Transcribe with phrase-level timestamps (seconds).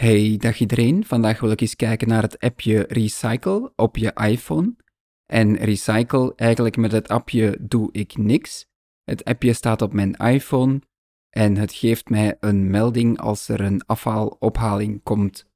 [0.00, 1.04] Hey, dag iedereen.
[1.04, 4.76] Vandaag wil ik eens kijken naar het appje Recycle op je iPhone.
[5.26, 8.66] En Recycle, eigenlijk met het appje doe ik niks.
[9.04, 10.80] Het appje staat op mijn iPhone
[11.30, 15.46] en het geeft mij een melding als er een afhaalophaling komt.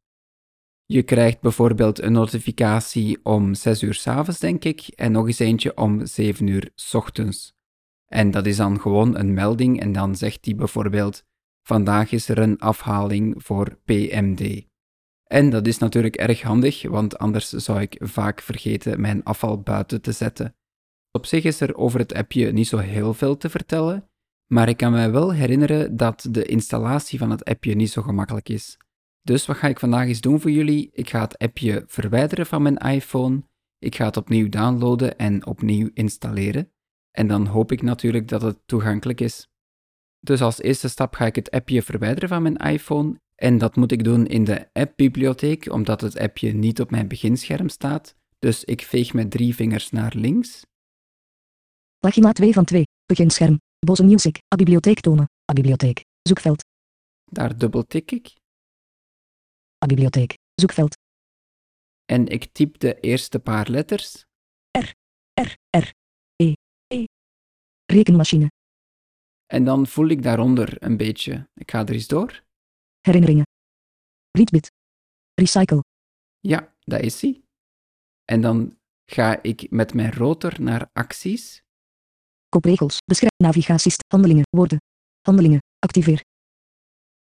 [0.85, 5.39] Je krijgt bijvoorbeeld een notificatie om 6 uur s avonds, denk ik, en nog eens
[5.39, 7.53] eentje om 7 uur s ochtends.
[8.07, 11.25] En dat is dan gewoon een melding en dan zegt die bijvoorbeeld
[11.63, 14.69] Vandaag is er een afhaling voor PMD.
[15.25, 20.01] En dat is natuurlijk erg handig, want anders zou ik vaak vergeten mijn afval buiten
[20.01, 20.55] te zetten.
[21.11, 24.11] Op zich is er over het appje niet zo heel veel te vertellen,
[24.47, 28.49] maar ik kan me wel herinneren dat de installatie van het appje niet zo gemakkelijk
[28.49, 28.77] is.
[29.23, 30.91] Dus wat ga ik vandaag eens doen voor jullie?
[30.93, 33.43] Ik ga het appje verwijderen van mijn iPhone,
[33.79, 36.73] ik ga het opnieuw downloaden en opnieuw installeren.
[37.11, 39.50] En dan hoop ik natuurlijk dat het toegankelijk is.
[40.21, 43.21] Dus als eerste stap ga ik het appje verwijderen van mijn iPhone.
[43.35, 47.69] En dat moet ik doen in de appbibliotheek, omdat het appje niet op mijn beginscherm
[47.69, 48.15] staat.
[48.39, 50.63] Dus ik veeg met drie vingers naar links.
[51.99, 52.85] Pagina 2 van 2.
[53.07, 53.61] Beginscherm.
[53.79, 54.39] Bose Music.
[54.55, 55.29] A bibliotheek tonen.
[55.51, 56.05] A bibliotheek.
[56.23, 56.65] Zoekveld.
[57.25, 58.35] Daar dubbeltik ik.
[59.85, 60.35] A bibliotheek.
[60.55, 60.97] Zoekveld.
[62.05, 64.25] En ik typ de eerste paar letters.
[64.79, 64.95] R.
[65.71, 65.93] R.
[66.37, 66.53] E.
[66.87, 67.05] E.
[67.87, 68.49] Rekenmachine.
[69.51, 71.49] En dan voel ik daaronder een beetje.
[71.55, 72.43] Ik ga er eens door.
[73.01, 73.45] Herinneringen.
[74.31, 74.71] Readbit.
[75.35, 75.83] Recycle.
[76.41, 77.43] Ja, dat is hij.
[78.25, 81.63] En dan ga ik met mijn rotor naar acties.
[82.49, 82.99] Kopregels.
[83.05, 83.97] Beschrijf navigaties.
[84.07, 84.45] Handelingen.
[84.51, 84.79] Woorden.
[85.21, 85.59] Handelingen.
[85.79, 86.23] Activeer.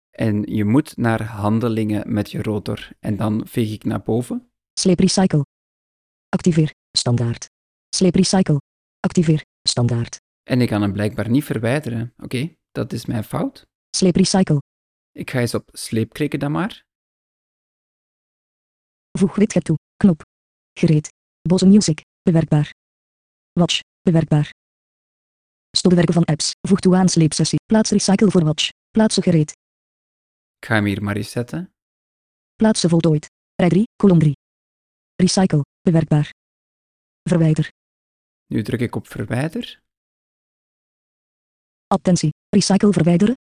[0.10, 2.90] En je moet naar handelingen met je rotor.
[3.00, 4.52] En dan veeg ik naar boven.
[4.73, 5.45] Sleep recycle.
[6.30, 6.73] Activeer.
[6.98, 7.45] Standaard.
[7.95, 8.62] Sleep recycle.
[9.00, 9.42] Activeer.
[9.62, 10.26] Standaard.
[10.48, 12.14] En ik kan hem blijkbaar niet verwijderen.
[12.17, 13.67] Oké, dat is mijn fout.
[13.90, 14.62] Sleep recycle.
[15.12, 16.86] Ik ga eens op sleep klikken dan maar.
[19.12, 19.78] Voeg widget toe.
[19.98, 20.22] Knop.
[20.73, 21.09] Gereed.
[21.42, 22.02] Bose Music.
[22.22, 22.73] Bewerkbaar.
[23.52, 23.80] Watch.
[24.02, 24.49] Bewerkbaar.
[25.77, 26.52] Stopwerken van apps.
[26.67, 27.60] Voeg toe aan sleepsessie.
[27.66, 28.70] Plaats recycle voor watch.
[28.89, 29.52] Plaatsen gereed.
[30.60, 31.73] Ik ga hem hier maar eens zetten.
[32.55, 33.27] Plaatsen voltooid.
[33.55, 34.33] Rij 3, kolom 3.
[35.16, 35.61] Recycle.
[35.82, 36.30] Bewerkbaar.
[37.23, 37.70] Verwijder.
[38.45, 39.86] Nu druk ik op verwijder.
[41.87, 42.30] Attentie.
[42.49, 43.36] Recycle verwijderen.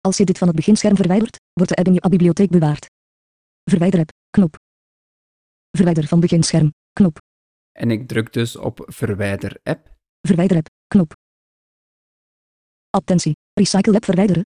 [0.00, 2.86] Als je dit van het beginscherm verwijdert, wordt de app in je bibliotheek bewaard.
[3.70, 4.10] Verwijder app.
[4.30, 4.56] Knop.
[5.70, 6.72] Verwijder van beginscherm.
[6.92, 7.18] Knop.
[7.72, 9.94] En ik druk dus op verwijder app.
[10.20, 10.66] Verwijder app.
[10.86, 11.12] Knop.
[12.90, 13.32] Attentie.
[13.52, 14.42] Recycle app verwijderen.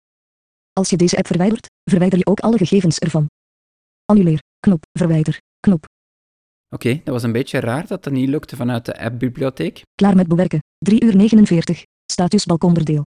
[0.73, 3.27] Als je deze app verwijdert, verwijder je ook alle gegevens ervan.
[4.05, 4.39] Annuleer.
[4.59, 4.83] Knop.
[4.91, 5.39] Verwijder.
[5.59, 5.85] Knop.
[6.69, 9.81] Oké, dat was een beetje raar dat dat niet lukte vanuit de appbibliotheek.
[9.95, 10.59] Klaar met bewerken.
[10.77, 11.83] 3 uur 49.
[12.11, 13.03] Status balkonderdeel.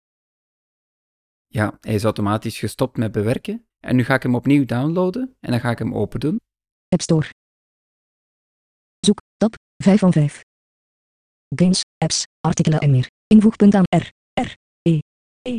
[1.52, 3.66] Ja, hij is automatisch gestopt met bewerken.
[3.80, 6.40] En nu ga ik hem opnieuw downloaden en dan ga ik hem open doen.
[6.88, 7.28] App Store.
[9.00, 9.54] Zoek, tab,
[9.84, 10.40] 5 van 5.
[11.54, 13.10] Games, apps, artikelen en meer.
[13.26, 14.08] Invoegpunt aan R,
[14.40, 14.98] R, E,
[15.42, 15.58] E,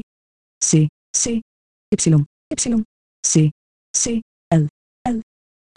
[0.58, 0.88] C,
[1.18, 2.16] C, Y,
[2.48, 2.84] Y,
[3.20, 3.50] C,
[3.98, 4.66] C, L,
[5.10, 5.20] L,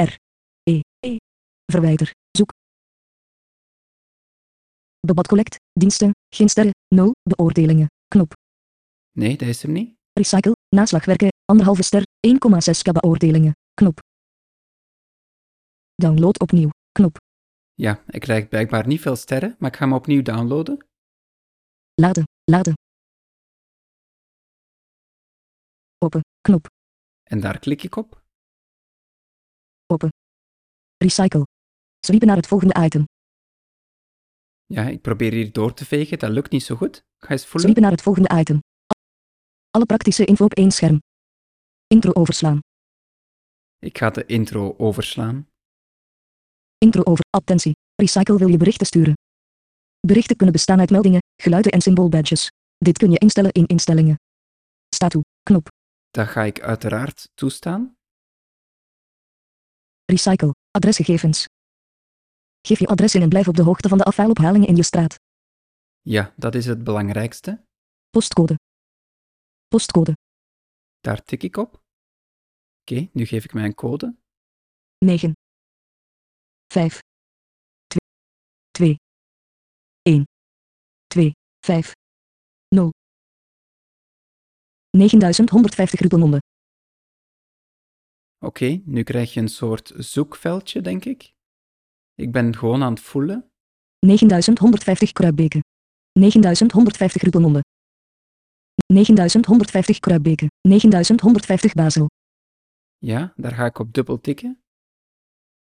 [0.02, 0.18] R,
[0.62, 1.16] E, E.
[1.72, 2.52] Verwijder, zoek.
[5.00, 8.32] Debat collect, diensten, geen sterren, 0, beoordelingen, knop.
[9.12, 9.95] Nee, dat is hem niet.
[10.20, 13.98] Recycle, naslagwerken, anderhalve ster, 1,6k beoordelingen, knop.
[15.94, 17.16] Download opnieuw, knop.
[17.74, 20.86] Ja, ik krijg blijkbaar niet veel sterren, maar ik ga hem opnieuw downloaden.
[21.94, 22.74] Laden, laden.
[25.98, 26.66] Open, knop,
[27.22, 28.22] En daar klik ik op.
[29.86, 30.08] open.
[30.96, 31.42] Recycle.
[32.06, 33.04] Sweepen naar het volgende item.
[34.66, 36.96] Ja, ik probeer hier door te vegen, dat lukt niet zo goed.
[36.96, 37.60] Ik ga eens voelen.
[37.60, 38.58] Sweepen naar het volgende item.
[39.76, 41.02] Alle praktische info op één scherm.
[41.86, 42.60] Intro overslaan.
[43.78, 45.48] Ik ga de intro overslaan.
[46.78, 47.24] Intro over.
[47.30, 47.72] Attentie.
[47.94, 49.14] Recycle wil je berichten sturen.
[50.00, 52.50] Berichten kunnen bestaan uit meldingen, geluiden en symboolbadges.
[52.76, 54.16] Dit kun je instellen in instellingen.
[54.94, 55.22] Sta toe.
[55.42, 55.68] Knop.
[56.10, 57.96] Dat ga ik uiteraard toestaan.
[60.04, 60.54] Recycle.
[60.70, 61.46] Adresgegevens.
[62.66, 65.14] Geef je adres in en blijf op de hoogte van de afhaalophalingen in je straat.
[66.02, 67.64] Ja, dat is het belangrijkste.
[68.10, 68.56] Postcode.
[69.68, 70.12] Postcode.
[71.00, 71.82] Daar tik ik op.
[72.80, 74.16] Oké, nu geef ik mijn code.
[74.98, 75.32] 9.
[76.72, 76.98] 5.
[77.86, 78.00] 2.
[78.70, 78.96] 2.
[80.02, 80.24] 1.
[81.06, 81.32] 2.
[81.60, 81.92] 5.
[82.68, 82.90] 0.
[84.90, 86.40] 9150 rupelnonden.
[88.38, 91.32] Oké, nu krijg je een soort zoekveldje, denk ik.
[92.14, 93.50] Ik ben gewoon aan het voelen.
[93.98, 95.60] 9150 kruipbeken.
[96.12, 97.62] 9150 rupelnonden.
[98.86, 100.48] 9150 kruipbeken.
[100.68, 102.06] 9150 Basel.
[102.98, 104.60] Ja, daar ga ik op dubbel tikken.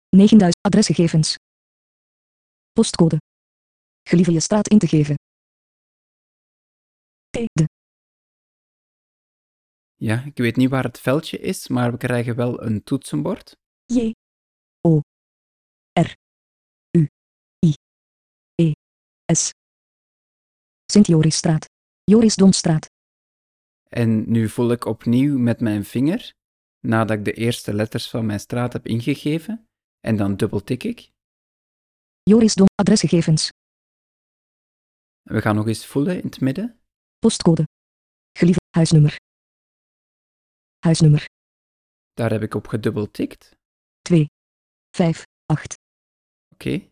[0.10, 1.36] 9000 adresgegevens.
[2.72, 3.18] Postcode.
[4.04, 5.16] Gelieve je straat in te geven.
[7.30, 7.68] De.
[9.96, 13.58] Ja, ik weet niet waar het veldje is, maar we krijgen wel een toetsenbord.
[13.86, 14.12] J.
[14.82, 15.00] O.
[16.00, 16.14] R.
[16.98, 17.08] U.
[17.66, 17.74] I.
[18.56, 18.72] E.
[19.34, 19.50] S.
[20.92, 21.66] Sint-Jorisstraat.
[22.04, 22.95] Jorisdomstraat.
[23.96, 26.34] En nu voel ik opnieuw met mijn vinger,
[26.80, 29.68] nadat ik de eerste letters van mijn straat heb ingegeven,
[30.00, 31.12] en dan dubbel tik ik.
[32.24, 33.50] Jorisdom adresgegevens.
[35.22, 36.80] We gaan nog eens voelen in het midden.
[37.20, 37.68] Postcode.
[38.38, 39.16] Gelieve huisnummer.
[40.80, 41.26] Huisnummer
[42.14, 43.56] Daar heb ik op gedubbel tikt.
[44.02, 44.26] 2.
[44.96, 45.24] 5.
[45.46, 45.76] 8.
[46.54, 46.90] Oké,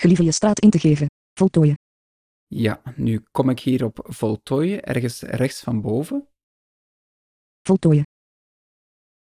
[0.00, 1.06] Gelieve je straat in te geven.
[1.38, 1.74] Voltooien.
[2.48, 6.28] Ja, nu kom ik hier op voltooien, ergens rechts van boven.
[7.62, 8.02] Voltooien.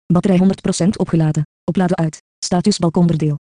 [0.07, 0.39] Batterij
[0.87, 1.43] 100% opgeladen.
[1.65, 2.23] Opladen uit.
[2.45, 3.39] Status balkonderdeel.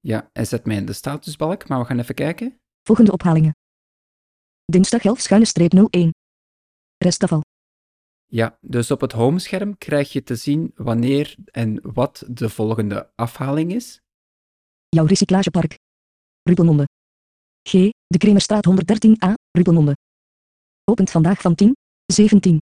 [0.00, 2.60] Ja, hij zet mij in de statusbalk, maar we gaan even kijken.
[2.82, 3.52] Volgende ophalingen.
[4.64, 6.10] Dinsdag 11 schuine streep 01.
[6.98, 7.40] Restafval.
[8.26, 13.72] Ja, dus op het homescherm krijg je te zien wanneer en wat de volgende afhaling
[13.72, 14.00] is.
[14.88, 15.78] Jouw recyclagepark.
[16.42, 16.84] Rupelmonde.
[17.68, 17.72] G.
[18.06, 19.32] De Kremerstraat 113a.
[19.50, 19.96] Rupelmonde.
[20.84, 21.72] Opent vandaag van 10.
[22.12, 22.58] 17.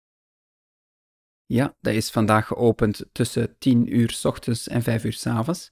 [1.45, 5.69] Ja, dat is vandaag geopend tussen 10 uur 's ochtends en 5 uur 's avonds.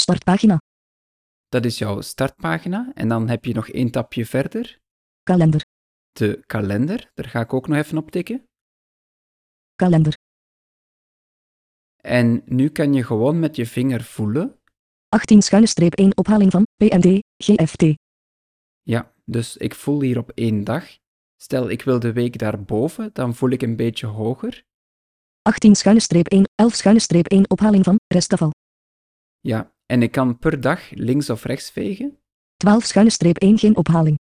[0.00, 0.58] Startpagina.
[1.48, 2.90] Dat is jouw startpagina.
[2.94, 4.78] En dan heb je nog één tapje verder,
[5.22, 5.64] Kalender.
[6.12, 7.10] de kalender.
[7.14, 8.44] Daar ga ik ook nog even op tikken.
[9.74, 10.14] Kalender.
[11.96, 14.60] En nu kan je gewoon met je vinger voelen.
[15.08, 17.18] 18 schuine streep 1 ophaling van PND.
[17.44, 17.82] GFT.
[18.82, 20.98] Ja, dus ik voel hier op één dag.
[21.36, 24.64] Stel, ik wil de week daarboven, dan voel ik een beetje hoger.
[25.42, 26.44] 18 schuine streep 1.
[26.54, 28.50] 11 schuine streep 1 ophaling van restafval.
[29.40, 32.18] Ja, en ik kan per dag links of rechts vegen.
[32.56, 34.18] 12 schuine streep 1 geen ophaling.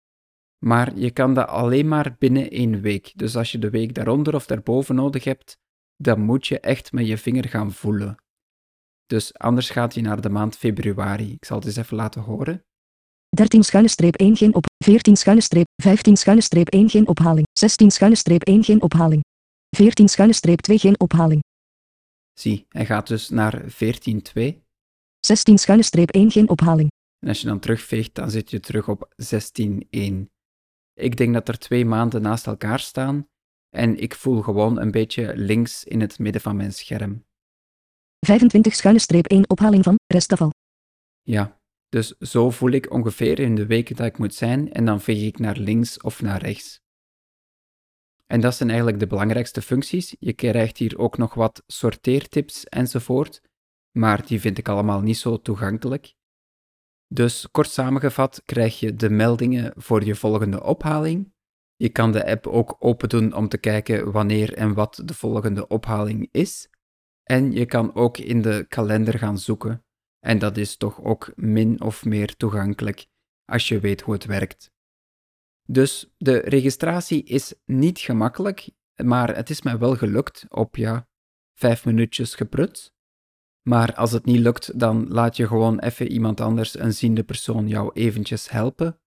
[0.64, 3.12] Maar je kan dat alleen maar binnen één week.
[3.16, 5.58] Dus als je de week daaronder of daarboven nodig hebt,
[5.96, 8.16] dan moet je echt met je vinger gaan voelen.
[9.06, 11.32] Dus anders gaat je naar de maand februari.
[11.32, 12.64] Ik zal het eens even laten horen.
[13.36, 14.64] 13 schuine streep 1 geen op.
[14.84, 17.46] 14 schuine streep 15 schuine streep 1 geen ophaling.
[17.52, 19.22] 16 schuine streep 1 geen ophaling.
[19.76, 21.42] 14 schuine streep 2 geen ophaling.
[22.40, 24.62] Zie, hij gaat dus naar 14.2.
[25.20, 26.88] 16 schuine streep 1 geen ophaling.
[27.18, 30.26] En als je dan terugveegt, dan zit je terug op 16.1.
[30.94, 33.28] Ik denk dat er twee maanden naast elkaar staan
[33.70, 37.24] en ik voel gewoon een beetje links in het midden van mijn scherm.
[38.26, 40.50] 25 schuine streep 1 ophaling van restafval.
[41.22, 41.59] Ja,
[41.90, 45.26] dus zo voel ik ongeveer in de weken dat ik moet zijn en dan veeg
[45.26, 46.80] ik naar links of naar rechts.
[48.26, 50.16] En dat zijn eigenlijk de belangrijkste functies.
[50.18, 53.42] Je krijgt hier ook nog wat sorteertips enzovoort,
[53.90, 56.14] maar die vind ik allemaal niet zo toegankelijk.
[57.06, 61.32] Dus kort samengevat krijg je de meldingen voor je volgende ophaling.
[61.76, 65.68] Je kan de app ook open doen om te kijken wanneer en wat de volgende
[65.68, 66.68] ophaling is.
[67.22, 69.84] En je kan ook in de kalender gaan zoeken.
[70.20, 73.06] En dat is toch ook min of meer toegankelijk
[73.44, 74.72] als je weet hoe het werkt.
[75.62, 78.70] Dus de registratie is niet gemakkelijk,
[79.04, 81.08] maar het is mij wel gelukt op ja,
[81.54, 82.92] vijf minuutjes geprut.
[83.62, 87.68] Maar als het niet lukt, dan laat je gewoon even iemand anders, een ziende persoon,
[87.68, 89.00] jou eventjes helpen.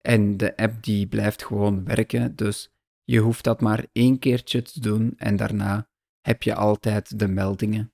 [0.00, 2.70] En de app die blijft gewoon werken, dus
[3.04, 5.88] je hoeft dat maar één keertje te doen en daarna
[6.20, 7.92] heb je altijd de meldingen.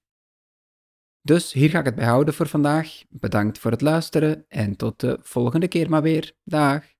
[1.27, 3.03] Dus hier ga ik het bij houden voor vandaag.
[3.09, 6.33] Bedankt voor het luisteren en tot de volgende keer maar weer.
[6.43, 6.94] Dag!